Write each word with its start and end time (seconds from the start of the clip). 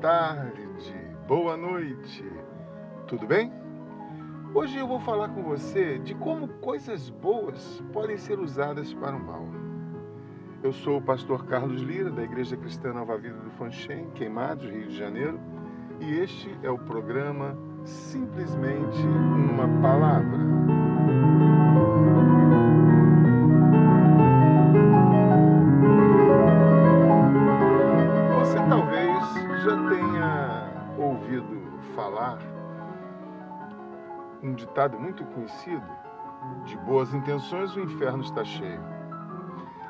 tarde, 0.00 0.68
boa 1.26 1.56
noite. 1.56 2.24
Tudo 3.08 3.26
bem? 3.26 3.52
Hoje 4.54 4.78
eu 4.78 4.86
vou 4.86 5.00
falar 5.00 5.30
com 5.30 5.42
você 5.42 5.98
de 5.98 6.14
como 6.14 6.46
coisas 6.46 7.10
boas 7.10 7.82
podem 7.92 8.16
ser 8.16 8.38
usadas 8.38 8.94
para 8.94 9.16
o 9.16 9.18
mal. 9.18 9.44
Eu 10.62 10.72
sou 10.72 10.98
o 10.98 11.02
pastor 11.02 11.46
Carlos 11.46 11.82
Lira, 11.82 12.12
da 12.12 12.22
Igreja 12.22 12.56
Cristã 12.56 12.92
Nova 12.92 13.18
Vida 13.18 13.38
do 13.38 13.50
Fanchen, 13.50 14.08
Queimados, 14.14 14.70
Rio 14.70 14.86
de 14.86 14.96
Janeiro, 14.96 15.40
e 15.98 16.12
este 16.20 16.56
é 16.62 16.70
o 16.70 16.78
programa 16.78 17.58
Simplesmente 17.84 19.00
uma 19.02 19.66
Palavra. 19.82 20.49
Um 34.42 34.54
ditado 34.54 34.98
muito 34.98 35.24
conhecido: 35.26 35.86
de 36.64 36.76
boas 36.78 37.12
intenções 37.12 37.74
o 37.76 37.80
inferno 37.80 38.22
está 38.22 38.44
cheio. 38.44 38.80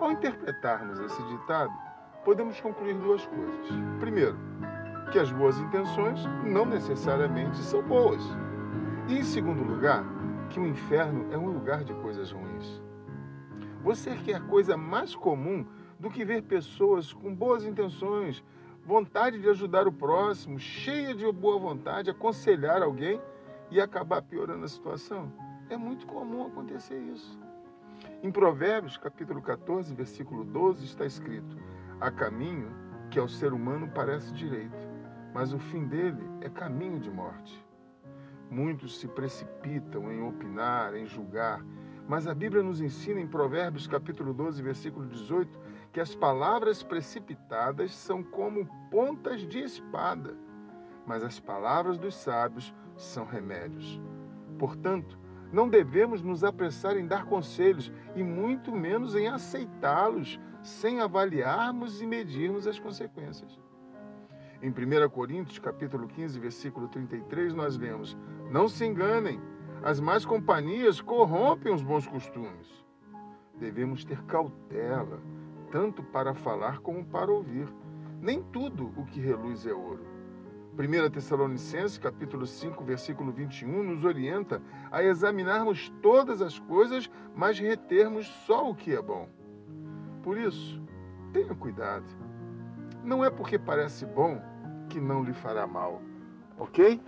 Ao 0.00 0.10
interpretarmos 0.10 0.98
esse 0.98 1.22
ditado, 1.24 1.72
podemos 2.24 2.60
concluir 2.60 2.94
duas 2.94 3.24
coisas. 3.26 3.68
Primeiro, 4.00 4.36
que 5.12 5.18
as 5.18 5.30
boas 5.32 5.58
intenções 5.58 6.20
não 6.44 6.66
necessariamente 6.66 7.56
são 7.58 7.82
boas. 7.82 8.22
E, 9.08 9.18
em 9.18 9.22
segundo 9.22 9.62
lugar, 9.62 10.04
que 10.50 10.58
o 10.58 10.66
inferno 10.66 11.32
é 11.32 11.38
um 11.38 11.46
lugar 11.46 11.84
de 11.84 11.94
coisas 11.94 12.32
ruins. 12.32 12.82
Você 13.82 14.16
quer 14.16 14.40
coisa 14.46 14.76
mais 14.76 15.14
comum 15.14 15.66
do 15.98 16.10
que 16.10 16.24
ver 16.24 16.42
pessoas 16.42 17.12
com 17.12 17.34
boas 17.34 17.64
intenções, 17.64 18.42
vontade 18.84 19.38
de 19.38 19.48
ajudar 19.48 19.86
o 19.86 19.92
próximo, 19.92 20.58
cheia 20.58 21.14
de 21.14 21.30
boa 21.32 21.58
vontade, 21.58 22.10
aconselhar 22.10 22.82
alguém 22.82 23.20
e 23.74 23.80
acabar 23.80 24.22
piorando 24.22 24.64
a 24.64 24.68
situação? 24.68 25.32
É 25.68 25.76
muito 25.76 26.06
comum 26.06 26.46
acontecer 26.46 26.96
isso. 26.96 27.36
Em 28.22 28.30
Provérbios, 28.30 28.96
capítulo 28.96 29.42
14, 29.42 29.92
versículo 29.92 30.44
12, 30.44 30.84
está 30.84 31.04
escrito: 31.04 31.58
Há 32.00 32.08
caminho 32.08 32.70
que 33.10 33.18
ao 33.18 33.26
ser 33.26 33.52
humano 33.52 33.90
parece 33.92 34.32
direito, 34.32 34.88
mas 35.34 35.52
o 35.52 35.58
fim 35.58 35.88
dele 35.88 36.22
é 36.40 36.48
caminho 36.48 37.00
de 37.00 37.10
morte. 37.10 37.66
Muitos 38.48 39.00
se 39.00 39.08
precipitam 39.08 40.12
em 40.12 40.22
opinar, 40.22 40.94
em 40.94 41.04
julgar, 41.04 41.60
mas 42.06 42.28
a 42.28 42.34
Bíblia 42.34 42.62
nos 42.62 42.80
ensina 42.80 43.18
em 43.18 43.26
Provérbios 43.26 43.88
capítulo 43.88 44.32
12, 44.32 44.62
versículo 44.62 45.08
18, 45.08 45.58
que 45.92 45.98
as 45.98 46.14
palavras 46.14 46.84
precipitadas 46.84 47.92
são 47.92 48.22
como 48.22 48.68
pontas 48.88 49.40
de 49.40 49.58
espada, 49.58 50.36
mas 51.04 51.24
as 51.24 51.40
palavras 51.40 51.98
dos 51.98 52.14
sábios 52.14 52.72
são 52.96 53.24
remédios. 53.24 54.00
Portanto, 54.58 55.18
não 55.52 55.68
devemos 55.68 56.22
nos 56.22 56.42
apressar 56.42 56.96
em 56.96 57.06
dar 57.06 57.26
conselhos 57.26 57.92
e 58.16 58.22
muito 58.22 58.72
menos 58.72 59.14
em 59.14 59.28
aceitá-los 59.28 60.40
sem 60.62 61.00
avaliarmos 61.00 62.00
e 62.00 62.06
medirmos 62.06 62.66
as 62.66 62.78
consequências. 62.78 63.60
Em 64.62 64.70
1 64.70 65.08
Coríntios, 65.10 65.58
capítulo 65.58 66.08
15, 66.08 66.40
versículo 66.40 66.88
33, 66.88 67.54
nós 67.54 67.76
lemos: 67.76 68.16
Não 68.50 68.68
se 68.68 68.84
enganem, 68.84 69.40
as 69.82 70.00
más 70.00 70.24
companhias 70.24 71.00
corrompem 71.00 71.72
os 71.72 71.82
bons 71.82 72.06
costumes. 72.06 72.84
Devemos 73.56 74.04
ter 74.04 74.22
cautela, 74.22 75.20
tanto 75.70 76.02
para 76.02 76.34
falar 76.34 76.78
como 76.78 77.04
para 77.04 77.30
ouvir. 77.30 77.68
Nem 78.20 78.42
tudo 78.42 78.90
o 78.96 79.04
que 79.04 79.20
reluz 79.20 79.66
é 79.66 79.74
ouro. 79.74 80.13
1 80.76 81.10
Tessalonicenses, 81.10 81.98
capítulo 81.98 82.46
5, 82.46 82.82
versículo 82.82 83.30
21, 83.30 83.84
nos 83.84 84.04
orienta 84.04 84.60
a 84.90 85.04
examinarmos 85.04 85.88
todas 86.02 86.42
as 86.42 86.58
coisas, 86.58 87.08
mas 87.34 87.58
retermos 87.58 88.26
só 88.44 88.70
o 88.70 88.74
que 88.74 88.92
é 88.92 89.00
bom. 89.00 89.28
Por 90.22 90.36
isso, 90.36 90.82
tenha 91.32 91.54
cuidado. 91.54 92.04
Não 93.04 93.24
é 93.24 93.30
porque 93.30 93.56
parece 93.56 94.04
bom 94.04 94.42
que 94.88 95.00
não 95.00 95.22
lhe 95.22 95.32
fará 95.32 95.64
mal, 95.66 96.02
ok? 96.58 97.00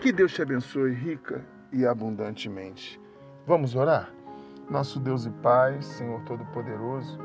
Que 0.00 0.10
Deus 0.10 0.32
te 0.32 0.40
abençoe 0.40 0.94
rica 0.94 1.44
e 1.70 1.84
abundantemente. 1.84 2.98
Vamos 3.46 3.74
orar? 3.74 4.10
Nosso 4.70 4.98
Deus 4.98 5.26
e 5.26 5.30
Pai, 5.30 5.82
Senhor 5.82 6.22
Todo-Poderoso, 6.22 7.18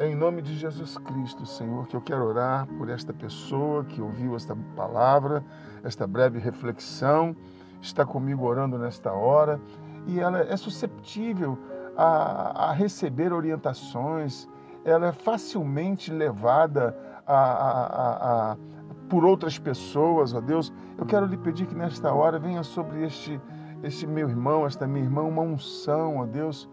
é 0.00 0.08
em 0.08 0.14
nome 0.14 0.40
de 0.40 0.56
Jesus 0.56 0.96
Cristo, 0.96 1.44
Senhor, 1.44 1.86
que 1.86 1.94
eu 1.94 2.00
quero 2.00 2.24
orar 2.24 2.66
por 2.78 2.88
esta 2.88 3.12
pessoa 3.12 3.84
que 3.84 4.00
ouviu 4.00 4.34
esta 4.34 4.56
palavra, 4.74 5.44
esta 5.84 6.06
breve 6.06 6.38
reflexão, 6.38 7.36
está 7.82 8.06
comigo 8.06 8.46
orando 8.46 8.78
nesta 8.78 9.12
hora 9.12 9.60
e 10.06 10.18
ela 10.18 10.40
é 10.40 10.56
susceptível 10.56 11.58
a, 11.98 12.70
a 12.70 12.72
receber 12.72 13.30
orientações, 13.30 14.48
ela 14.86 15.08
é 15.08 15.12
facilmente 15.12 16.10
levada 16.10 16.96
a, 17.26 17.36
a, 17.36 18.52
a, 18.52 18.56
por 19.10 19.22
outras 19.22 19.58
pessoas, 19.58 20.32
ó 20.32 20.40
Deus. 20.40 20.72
Eu 20.96 21.04
quero 21.04 21.26
lhe 21.26 21.36
pedir 21.36 21.66
que 21.66 21.74
nesta 21.74 22.10
hora 22.10 22.38
venha 22.38 22.62
sobre 22.62 23.04
este, 23.04 23.38
este 23.82 24.06
meu 24.06 24.30
irmão, 24.30 24.66
esta 24.66 24.86
minha 24.86 25.04
irmã, 25.04 25.24
uma 25.24 25.42
unção, 25.42 26.16
ó 26.16 26.24
Deus, 26.24 26.66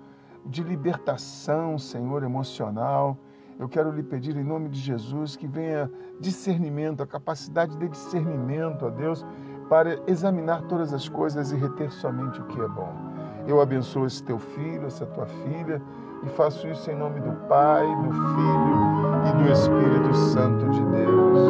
de 0.45 0.63
libertação, 0.63 1.77
Senhor, 1.77 2.23
emocional. 2.23 3.17
Eu 3.59 3.67
quero 3.67 3.91
lhe 3.91 4.03
pedir 4.03 4.37
em 4.37 4.43
nome 4.43 4.69
de 4.69 4.79
Jesus 4.79 5.35
que 5.35 5.47
venha 5.47 5.91
discernimento, 6.19 7.01
a 7.01 7.07
capacidade 7.07 7.75
de 7.77 7.89
discernimento, 7.89 8.85
ó 8.85 8.89
Deus, 8.89 9.25
para 9.69 9.99
examinar 10.07 10.61
todas 10.63 10.93
as 10.93 11.09
coisas 11.09 11.51
e 11.51 11.55
reter 11.55 11.91
somente 11.91 12.39
o 12.39 12.45
que 12.45 12.61
é 12.61 12.67
bom. 12.67 12.93
Eu 13.47 13.61
abençoo 13.61 14.05
esse 14.05 14.23
teu 14.23 14.37
filho, 14.37 14.85
essa 14.85 15.05
tua 15.07 15.25
filha, 15.25 15.81
e 16.23 16.29
faço 16.29 16.67
isso 16.67 16.89
em 16.89 16.95
nome 16.95 17.19
do 17.19 17.31
Pai, 17.47 17.85
do 17.85 18.11
Filho 18.11 18.77
e 19.27 19.43
do 19.43 19.51
Espírito 19.51 20.13
Santo 20.15 20.69
de 20.69 20.83
Deus. 20.85 21.47